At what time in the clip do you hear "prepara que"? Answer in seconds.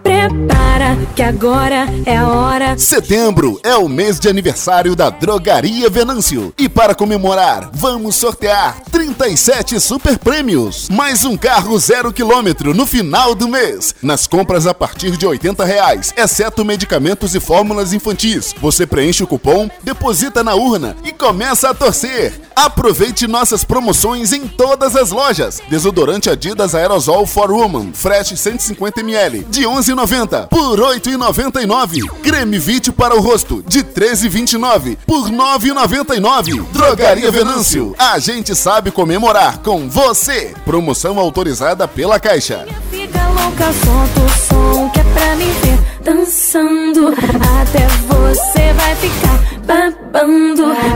0.00-1.22